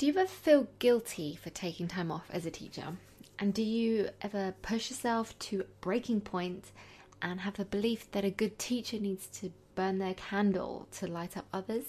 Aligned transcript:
Do 0.00 0.06
you 0.06 0.16
ever 0.16 0.26
feel 0.26 0.66
guilty 0.78 1.36
for 1.36 1.50
taking 1.50 1.86
time 1.86 2.10
off 2.10 2.24
as 2.30 2.46
a 2.46 2.50
teacher? 2.50 2.96
And 3.38 3.52
do 3.52 3.62
you 3.62 4.08
ever 4.22 4.54
push 4.62 4.88
yourself 4.88 5.38
to 5.40 5.66
breaking 5.82 6.22
point 6.22 6.72
and 7.20 7.38
have 7.40 7.58
the 7.58 7.66
belief 7.66 8.10
that 8.12 8.24
a 8.24 8.30
good 8.30 8.58
teacher 8.58 8.98
needs 8.98 9.26
to 9.26 9.52
burn 9.74 9.98
their 9.98 10.14
candle 10.14 10.88
to 10.92 11.06
light 11.06 11.36
up 11.36 11.44
others? 11.52 11.84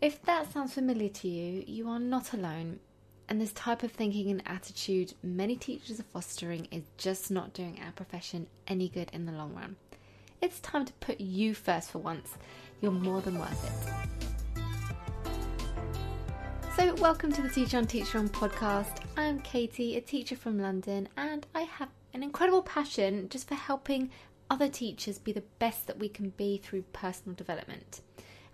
If 0.00 0.22
that 0.22 0.50
sounds 0.50 0.72
familiar 0.72 1.10
to 1.10 1.28
you, 1.28 1.64
you 1.66 1.90
are 1.90 1.98
not 2.00 2.32
alone. 2.32 2.80
And 3.28 3.38
this 3.38 3.52
type 3.52 3.82
of 3.82 3.92
thinking 3.92 4.30
and 4.30 4.42
attitude 4.46 5.12
many 5.22 5.56
teachers 5.56 6.00
are 6.00 6.04
fostering 6.04 6.66
is 6.70 6.84
just 6.96 7.30
not 7.30 7.52
doing 7.52 7.78
our 7.84 7.92
profession 7.92 8.46
any 8.66 8.88
good 8.88 9.10
in 9.12 9.26
the 9.26 9.32
long 9.32 9.54
run. 9.54 9.76
It's 10.40 10.60
time 10.60 10.86
to 10.86 10.94
put 10.94 11.20
you 11.20 11.54
first 11.54 11.90
for 11.90 11.98
once. 11.98 12.38
You're 12.80 12.90
more 12.90 13.20
than 13.20 13.38
worth 13.38 13.64
it. 13.66 14.17
So, 16.78 16.94
welcome 16.94 17.32
to 17.32 17.42
the 17.42 17.48
Teacher 17.48 17.76
on 17.76 17.88
Teacher 17.88 18.18
on 18.18 18.28
podcast. 18.28 19.02
I'm 19.16 19.40
Katie, 19.40 19.96
a 19.96 20.00
teacher 20.00 20.36
from 20.36 20.60
London, 20.60 21.08
and 21.16 21.44
I 21.52 21.62
have 21.62 21.88
an 22.14 22.22
incredible 22.22 22.62
passion 22.62 23.28
just 23.30 23.48
for 23.48 23.56
helping 23.56 24.12
other 24.48 24.68
teachers 24.68 25.18
be 25.18 25.32
the 25.32 25.42
best 25.58 25.88
that 25.88 25.98
we 25.98 26.08
can 26.08 26.30
be 26.36 26.56
through 26.58 26.82
personal 26.92 27.34
development. 27.34 28.02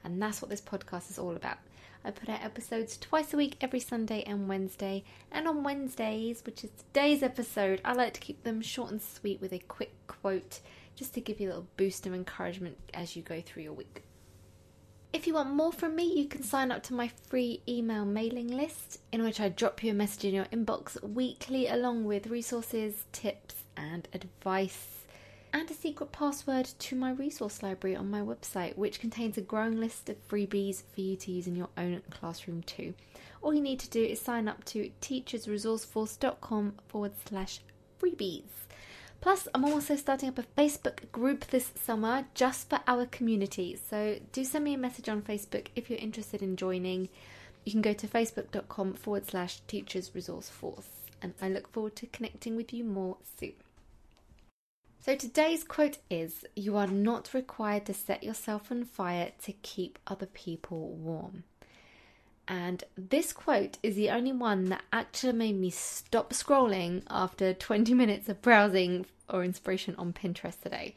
And 0.04 0.22
that's 0.22 0.40
what 0.40 0.48
this 0.48 0.62
podcast 0.62 1.10
is 1.10 1.18
all 1.18 1.36
about. 1.36 1.58
I 2.02 2.12
put 2.12 2.30
out 2.30 2.42
episodes 2.42 2.96
twice 2.96 3.34
a 3.34 3.36
week, 3.36 3.58
every 3.60 3.80
Sunday 3.80 4.22
and 4.22 4.48
Wednesday. 4.48 5.04
And 5.30 5.46
on 5.46 5.62
Wednesdays, 5.62 6.42
which 6.46 6.64
is 6.64 6.70
today's 6.78 7.22
episode, 7.22 7.82
I 7.84 7.92
like 7.92 8.14
to 8.14 8.20
keep 8.20 8.42
them 8.42 8.62
short 8.62 8.90
and 8.90 9.02
sweet 9.02 9.42
with 9.42 9.52
a 9.52 9.58
quick 9.58 9.92
quote 10.06 10.60
just 10.96 11.12
to 11.12 11.20
give 11.20 11.40
you 11.40 11.48
a 11.48 11.50
little 11.50 11.68
boost 11.76 12.06
of 12.06 12.14
encouragement 12.14 12.78
as 12.94 13.16
you 13.16 13.22
go 13.22 13.42
through 13.42 13.64
your 13.64 13.74
week. 13.74 14.02
If 15.14 15.28
you 15.28 15.34
want 15.34 15.54
more 15.54 15.70
from 15.70 15.94
me, 15.94 16.12
you 16.12 16.26
can 16.26 16.42
sign 16.42 16.72
up 16.72 16.82
to 16.82 16.92
my 16.92 17.06
free 17.28 17.62
email 17.68 18.04
mailing 18.04 18.48
list, 18.48 18.98
in 19.12 19.22
which 19.22 19.38
I 19.38 19.48
drop 19.48 19.84
you 19.84 19.92
a 19.92 19.94
message 19.94 20.24
in 20.24 20.34
your 20.34 20.46
inbox 20.46 21.00
weekly, 21.04 21.68
along 21.68 22.02
with 22.04 22.26
resources, 22.26 23.04
tips, 23.12 23.62
and 23.76 24.08
advice, 24.12 25.04
and 25.52 25.70
a 25.70 25.74
secret 25.74 26.10
password 26.10 26.64
to 26.80 26.96
my 26.96 27.12
resource 27.12 27.62
library 27.62 27.94
on 27.94 28.10
my 28.10 28.22
website, 28.22 28.76
which 28.76 28.98
contains 28.98 29.38
a 29.38 29.40
growing 29.40 29.78
list 29.78 30.08
of 30.08 30.28
freebies 30.28 30.82
for 30.92 31.00
you 31.00 31.14
to 31.14 31.30
use 31.30 31.46
in 31.46 31.54
your 31.54 31.70
own 31.78 32.02
classroom 32.10 32.64
too. 32.64 32.92
All 33.40 33.54
you 33.54 33.62
need 33.62 33.78
to 33.80 33.90
do 33.90 34.02
is 34.02 34.20
sign 34.20 34.48
up 34.48 34.64
to 34.64 34.90
teachersresourceforce.com 35.00 36.74
forward 36.88 37.12
slash 37.24 37.60
freebies. 38.00 38.42
Plus, 39.24 39.48
I'm 39.54 39.64
also 39.64 39.96
starting 39.96 40.28
up 40.28 40.38
a 40.38 40.42
Facebook 40.42 41.10
group 41.10 41.46
this 41.46 41.72
summer 41.82 42.26
just 42.34 42.68
for 42.68 42.80
our 42.86 43.06
community. 43.06 43.74
So 43.88 44.18
do 44.32 44.44
send 44.44 44.64
me 44.64 44.74
a 44.74 44.78
message 44.78 45.08
on 45.08 45.22
Facebook 45.22 45.68
if 45.74 45.88
you're 45.88 45.98
interested 45.98 46.42
in 46.42 46.56
joining. 46.56 47.08
You 47.64 47.72
can 47.72 47.80
go 47.80 47.94
to 47.94 48.06
facebook.com 48.06 48.92
forward 48.92 49.24
slash 49.24 49.60
teachers 49.60 50.10
resource 50.14 50.50
force. 50.50 50.90
And 51.22 51.32
I 51.40 51.48
look 51.48 51.72
forward 51.72 51.96
to 51.96 52.06
connecting 52.06 52.54
with 52.54 52.74
you 52.74 52.84
more 52.84 53.16
soon. 53.40 53.54
So 55.00 55.16
today's 55.16 55.64
quote 55.64 55.96
is 56.10 56.44
You 56.54 56.76
are 56.76 56.86
not 56.86 57.32
required 57.32 57.86
to 57.86 57.94
set 57.94 58.24
yourself 58.24 58.70
on 58.70 58.84
fire 58.84 59.32
to 59.44 59.52
keep 59.52 59.98
other 60.06 60.26
people 60.26 60.90
warm. 60.90 61.44
And 62.46 62.84
this 62.96 63.32
quote 63.32 63.78
is 63.82 63.96
the 63.96 64.10
only 64.10 64.32
one 64.32 64.66
that 64.66 64.82
actually 64.92 65.32
made 65.32 65.58
me 65.58 65.70
stop 65.70 66.32
scrolling 66.32 67.02
after 67.08 67.54
20 67.54 67.94
minutes 67.94 68.28
of 68.28 68.42
browsing 68.42 69.06
or 69.28 69.44
inspiration 69.44 69.94
on 69.96 70.12
Pinterest 70.12 70.60
today. 70.60 70.94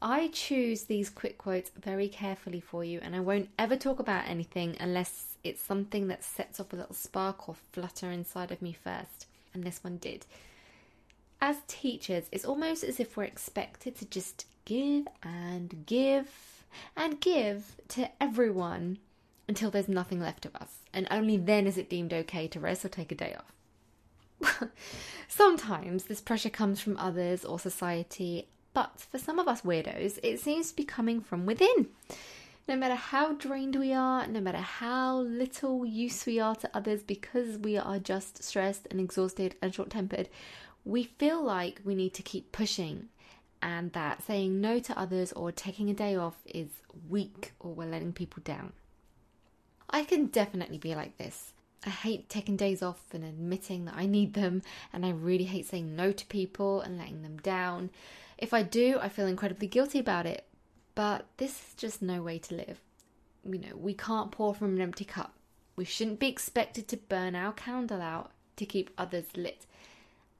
I 0.00 0.28
choose 0.28 0.84
these 0.84 1.08
quick 1.08 1.38
quotes 1.38 1.70
very 1.70 2.08
carefully 2.08 2.60
for 2.60 2.84
you, 2.84 3.00
and 3.02 3.16
I 3.16 3.20
won't 3.20 3.48
ever 3.58 3.76
talk 3.76 3.98
about 3.98 4.28
anything 4.28 4.76
unless 4.78 5.36
it's 5.42 5.62
something 5.62 6.08
that 6.08 6.22
sets 6.22 6.60
off 6.60 6.72
a 6.72 6.76
little 6.76 6.94
spark 6.94 7.48
or 7.48 7.56
flutter 7.72 8.10
inside 8.10 8.50
of 8.50 8.60
me 8.60 8.72
first. 8.72 9.26
And 9.54 9.64
this 9.64 9.82
one 9.82 9.96
did. 9.96 10.26
As 11.40 11.58
teachers, 11.66 12.28
it's 12.30 12.44
almost 12.44 12.84
as 12.84 13.00
if 13.00 13.16
we're 13.16 13.24
expected 13.24 13.96
to 13.96 14.04
just 14.04 14.46
give 14.64 15.06
and 15.22 15.86
give 15.86 16.64
and 16.96 17.20
give 17.20 17.76
to 17.88 18.10
everyone 18.20 18.98
until 19.48 19.70
there's 19.70 19.88
nothing 19.88 20.20
left 20.20 20.46
of 20.46 20.56
us, 20.56 20.80
and 20.92 21.06
only 21.10 21.36
then 21.36 21.66
is 21.66 21.78
it 21.78 21.90
deemed 21.90 22.12
okay 22.12 22.48
to 22.48 22.60
rest 22.60 22.84
or 22.84 22.88
take 22.88 23.12
a 23.12 23.14
day 23.14 23.34
off. 23.38 24.68
Sometimes 25.28 26.04
this 26.04 26.20
pressure 26.20 26.50
comes 26.50 26.80
from 26.80 26.96
others 26.96 27.44
or 27.44 27.58
society, 27.58 28.48
but 28.74 29.00
for 29.00 29.18
some 29.18 29.38
of 29.38 29.48
us 29.48 29.62
weirdos, 29.62 30.18
it 30.22 30.40
seems 30.40 30.70
to 30.70 30.76
be 30.76 30.84
coming 30.84 31.20
from 31.20 31.46
within. 31.46 31.88
No 32.68 32.76
matter 32.76 32.96
how 32.96 33.34
drained 33.34 33.76
we 33.76 33.92
are, 33.92 34.26
no 34.26 34.40
matter 34.40 34.58
how 34.58 35.18
little 35.20 35.86
use 35.86 36.26
we 36.26 36.40
are 36.40 36.56
to 36.56 36.70
others 36.74 37.02
because 37.04 37.58
we 37.58 37.76
are 37.76 38.00
just 38.00 38.42
stressed 38.42 38.88
and 38.90 38.98
exhausted 38.98 39.54
and 39.62 39.72
short 39.72 39.90
tempered, 39.90 40.28
we 40.84 41.04
feel 41.04 41.42
like 41.42 41.80
we 41.84 41.94
need 41.94 42.12
to 42.14 42.22
keep 42.22 42.50
pushing 42.50 43.08
and 43.62 43.92
that 43.92 44.22
saying 44.22 44.60
no 44.60 44.78
to 44.78 44.98
others 44.98 45.32
or 45.32 45.50
taking 45.50 45.90
a 45.90 45.94
day 45.94 46.16
off 46.16 46.36
is 46.44 46.68
weak 47.08 47.52
or 47.60 47.72
we're 47.72 47.88
letting 47.88 48.12
people 48.12 48.42
down. 48.44 48.72
I 49.90 50.04
can 50.04 50.26
definitely 50.26 50.78
be 50.78 50.94
like 50.94 51.16
this. 51.16 51.52
I 51.84 51.90
hate 51.90 52.28
taking 52.28 52.56
days 52.56 52.82
off 52.82 53.02
and 53.12 53.22
admitting 53.22 53.84
that 53.84 53.94
I 53.96 54.06
need 54.06 54.34
them, 54.34 54.62
and 54.92 55.06
I 55.06 55.10
really 55.10 55.44
hate 55.44 55.66
saying 55.66 55.94
no 55.94 56.10
to 56.12 56.26
people 56.26 56.80
and 56.80 56.98
letting 56.98 57.22
them 57.22 57.36
down. 57.38 57.90
If 58.38 58.52
I 58.52 58.62
do, 58.62 58.98
I 59.00 59.08
feel 59.08 59.26
incredibly 59.26 59.68
guilty 59.68 59.98
about 59.98 60.26
it, 60.26 60.46
but 60.94 61.26
this 61.36 61.50
is 61.52 61.74
just 61.76 62.02
no 62.02 62.22
way 62.22 62.38
to 62.40 62.54
live. 62.54 62.80
You 63.44 63.58
know, 63.58 63.76
we 63.76 63.94
can't 63.94 64.32
pour 64.32 64.54
from 64.54 64.74
an 64.74 64.82
empty 64.82 65.04
cup. 65.04 65.34
We 65.76 65.84
shouldn't 65.84 66.18
be 66.18 66.28
expected 66.28 66.88
to 66.88 66.96
burn 66.96 67.36
our 67.36 67.52
candle 67.52 68.02
out 68.02 68.32
to 68.56 68.66
keep 68.66 68.90
others 68.98 69.26
lit. 69.36 69.66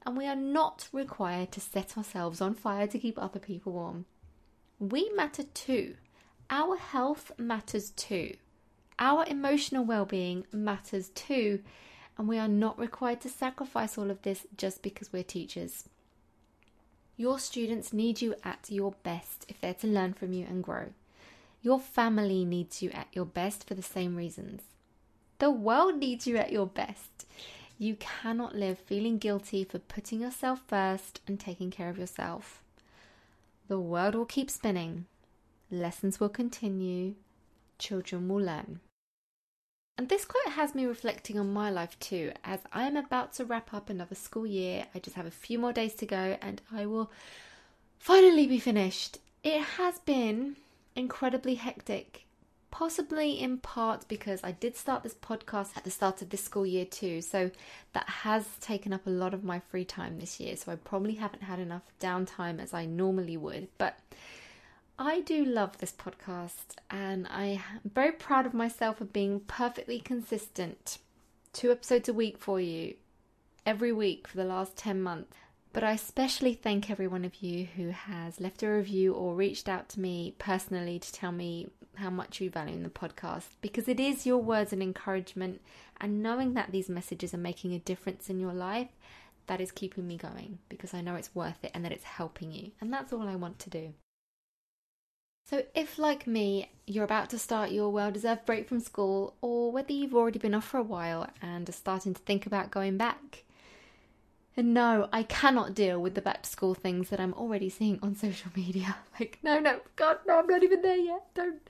And 0.05 0.17
we 0.17 0.27
are 0.27 0.37
not 0.37 0.89
required 0.93 1.53
to 1.53 1.61
set 1.61 1.97
ourselves 1.97 2.41
on 2.41 2.55
fire 2.55 2.87
to 2.87 2.99
keep 2.99 3.19
other 3.19 3.39
people 3.39 3.73
warm. 3.73 4.07
We 4.79 5.11
matter 5.15 5.43
too. 5.43 5.95
Our 6.51 6.77
health 6.77 7.33
matters 7.39 7.91
too. 7.91 8.37
Our 8.99 9.27
emotional 9.27 9.85
well 9.85 10.07
being 10.07 10.47
matters 10.53 11.11
too, 11.11 11.61
and 12.17 12.27
we 12.27 12.39
are 12.39 12.49
not 12.49 12.79
required 12.79 13.21
to 13.23 13.29
sacrifice 13.29 13.99
all 13.99 14.11
of 14.11 14.23
this 14.23 14.47
just 14.57 14.83
because 14.83 15.13
we're 15.13 15.23
teachers. 15.23 15.89
Your 17.19 17.39
students 17.39 17.93
need 17.93 18.21
you 18.21 18.35
at 18.45 18.67
your 18.71 18.93
best 19.03 19.45
if 19.49 19.61
they're 19.61 19.75
to 19.75 19.87
learn 19.87 20.15
from 20.15 20.33
you 20.33 20.47
and 20.49 20.63
grow. 20.63 20.91
Your 21.63 21.81
family 21.81 22.45
needs 22.45 22.83
you 22.83 22.91
at 22.91 23.09
your 23.13 23.25
best 23.25 23.67
for 23.67 23.75
the 23.75 23.83
same 23.83 24.17
reasons. 24.17 24.63
The 25.39 25.51
world 25.51 25.97
needs 25.97 26.27
you 26.27 26.37
at 26.37 26.53
your 26.53 26.67
best. 26.67 27.27
You 27.79 27.97
cannot 27.97 28.55
live 28.55 28.79
feeling 28.79 29.19
guilty 29.19 29.65
for 29.65 29.79
putting 29.79 30.21
yourself 30.21 30.63
first 30.67 31.21
and 31.27 31.39
taking 31.39 31.71
care 31.71 31.91
of 31.91 31.99
yourself. 31.99 32.63
The 33.69 33.79
world 33.79 34.15
will 34.15 34.25
keep 34.25 34.51
spinning. 34.51 35.07
Lessons 35.71 36.21
will 36.21 36.31
continue. 36.31 37.15
Children 37.79 38.29
will 38.29 38.43
learn. 38.43 38.81
And 39.99 40.11
this 40.11 40.27
quote 40.27 40.55
has 40.55 40.75
me 40.75 40.85
reflecting 40.85 41.39
on 41.39 41.55
my 41.55 41.71
life 41.71 41.99
too, 41.99 42.33
as 42.45 42.61
I 42.71 42.87
am 42.87 42.97
about 42.97 43.33
to 43.35 43.47
wrap 43.47 43.73
up 43.73 43.89
another 43.89 44.15
school 44.15 44.47
year. 44.47 44.87
I 44.95 44.99
just 44.99 45.17
have 45.17 45.25
a 45.25 45.31
few 45.31 45.59
more 45.59 45.73
days 45.73 45.95
to 45.95 46.07
go 46.07 46.37
and 46.43 46.61
I 46.71 46.85
will 46.85 47.11
finally 47.99 48.47
be 48.47 48.59
finished. 48.59 49.19
It 49.43 49.63
has 49.63 49.99
been 50.01 50.57
incredibly 50.95 51.55
hectic, 51.55 52.27
possibly 52.71 53.41
in 53.41 53.57
part 53.57 54.07
because 54.07 54.41
I 54.45 54.53
did 54.53 54.77
start 54.77 55.03
this 55.03 55.15
podcast 55.15 55.75
at 55.79 55.85
the 55.85 55.91
start 55.91 56.21
of 56.21 56.29
this 56.29 56.45
school 56.45 56.67
year 56.67 56.85
too, 56.85 57.23
so 57.23 57.51
that 57.95 58.09
has 58.09 58.47
taken 58.61 58.93
up 58.93 59.07
a 59.07 59.11
lot 59.11 59.33
of 59.33 59.45
my 59.45 59.61
free 59.61 59.87
time 59.87 60.19
this 60.19 60.39
year. 60.39 60.57
So 60.57 60.73
I 60.73 60.77
probably 60.77 61.15
haven't 61.15 61.43
had 61.43 61.59
enough 61.59 61.85
downtime 62.01 62.61
as 62.61 62.75
I 62.75 62.85
normally 62.85 63.39
would, 63.39 63.69
but 63.79 63.99
I 64.99 65.21
do 65.21 65.45
love 65.45 65.77
this 65.77 65.93
podcast 65.93 66.77
and 66.91 67.27
I 67.29 67.61
am 67.85 67.91
very 67.93 68.13
proud 68.13 68.47
of 68.47 68.55
myself 68.55 68.97
for 68.97 69.05
being 69.05 69.41
perfectly 69.41 70.01
consistent. 70.01 70.97
Two 71.53 71.71
episodes 71.71 72.09
a 72.09 72.15
week 72.15 72.39
for 72.39 72.59
you, 72.61 72.95
every 73.67 73.93
week 73.93 74.27
for 74.27 74.39
the 74.39 74.45
last 74.45 74.75
10 74.79 75.03
months. 75.03 75.37
But 75.75 75.85
I 75.85 75.93
especially 75.93 76.55
thank 76.55 76.89
every 76.89 77.07
one 77.07 77.27
of 77.27 77.43
you 77.43 77.67
who 77.77 77.91
has 77.91 78.41
left 78.41 78.63
a 78.63 78.69
review 78.71 79.13
or 79.13 79.35
reached 79.35 79.69
out 79.69 79.91
to 79.91 80.01
me 80.01 80.35
personally 80.39 80.99
to 80.99 81.13
tell 81.13 81.33
me 81.33 81.69
how 81.97 82.09
much 82.09 82.41
you 82.41 82.49
value 82.49 82.83
the 82.83 82.89
podcast 82.89 83.49
because 83.61 83.89
it 83.89 84.01
is 84.01 84.25
your 84.25 84.39
words 84.39 84.73
and 84.73 84.83
encouragement 84.83 85.61
and 86.01 86.23
knowing 86.23 86.55
that 86.55 86.73
these 86.73 86.89
messages 86.89 87.35
are 87.35 87.39
making 87.39 87.75
a 87.75 87.79
difference 87.79 88.31
in 88.31 88.41
your 88.41 88.55
life 88.55 88.89
that 89.47 89.61
is 89.61 89.71
keeping 89.73 90.07
me 90.07 90.17
going 90.17 90.59
because 90.71 90.95
I 90.95 91.03
know 91.03 91.17
it's 91.17 91.35
worth 91.35 91.63
it 91.63 91.73
and 91.75 91.85
that 91.85 91.93
it's 91.93 92.05
helping 92.05 92.51
you. 92.51 92.71
And 92.81 92.91
that's 92.91 93.13
all 93.13 93.29
I 93.29 93.37
want 93.37 93.59
to 93.59 93.71
do. 93.71 93.93
So, 95.49 95.63
if 95.77 95.97
like 95.99 96.27
me, 96.27 96.71
you're 96.87 97.05
about 97.05 97.31
to 97.31 97.39
start 97.39 97.71
your 97.71 97.91
well 97.91 98.11
deserved 98.11 98.45
break 98.47 98.69
from 98.69 98.81
school, 98.81 99.35
or 99.41 99.71
whether 99.71 99.93
you've 99.93 100.15
already 100.15 100.41
been 100.41 100.55
off 100.55 100.67
for 100.67 100.79
a 100.79 100.83
while 100.83 101.29
and 101.41 101.69
are 101.69 101.73
starting 101.73 102.15
to 102.15 102.21
think 102.23 102.47
about 102.47 102.73
going 102.73 102.97
back, 102.97 103.45
and 104.57 104.75
no, 104.75 105.09
I 105.13 105.23
cannot 105.23 105.75
deal 105.75 106.01
with 106.01 106.15
the 106.15 106.21
back 106.23 106.43
to 106.43 106.51
school 106.51 106.75
things 106.75 107.11
that 107.11 107.21
I'm 107.21 107.35
already 107.35 107.69
seeing 107.69 107.99
on 108.03 108.17
social 108.27 108.51
media. 108.57 108.97
Like, 109.21 109.39
no, 109.43 109.61
no, 109.61 109.81
God, 109.95 110.19
no, 110.27 110.39
I'm 110.41 110.47
not 110.49 110.65
even 110.65 110.83
there 110.83 110.97
yet. 110.97 111.23
Don't. 111.35 111.69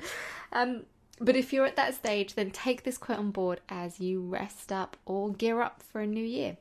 Um, 0.53 0.83
But 1.21 1.37
if 1.37 1.53
you're 1.53 1.67
at 1.67 1.77
that 1.77 1.95
stage, 1.95 2.35
then 2.35 2.51
take 2.51 2.83
this 2.83 2.99
quote 2.99 3.19
on 3.19 3.31
board 3.31 3.61
as 3.69 4.01
you 4.01 4.21
rest 4.23 4.71
up 4.71 4.97
or 5.07 5.33
gear 5.33 5.61
up 5.63 5.83
for 5.83 6.01
a 6.01 6.07
new 6.07 6.25
year. 6.25 6.57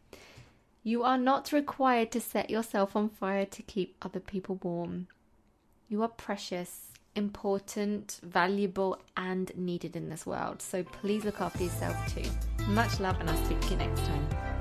You 0.83 1.03
are 1.03 1.17
not 1.17 1.51
required 1.51 2.11
to 2.11 2.21
set 2.21 2.49
yourself 2.49 2.95
on 2.95 3.09
fire 3.09 3.45
to 3.45 3.61
keep 3.63 3.95
other 4.01 4.19
people 4.19 4.59
warm. 4.61 5.07
You 5.89 6.01
are 6.03 6.07
precious, 6.07 6.91
important, 7.15 8.19
valuable, 8.23 8.99
and 9.17 9.51
needed 9.55 9.95
in 9.95 10.09
this 10.09 10.25
world. 10.25 10.61
So 10.61 10.83
please 10.83 11.25
look 11.25 11.41
after 11.41 11.63
yourself 11.63 11.95
too. 12.13 12.29
Much 12.67 12.99
love, 12.99 13.19
and 13.19 13.29
I'll 13.29 13.45
speak 13.45 13.61
to 13.61 13.69
you 13.71 13.77
next 13.77 14.01
time. 14.01 14.54